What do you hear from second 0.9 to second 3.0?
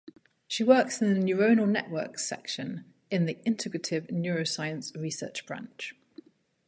in the neuronal networks section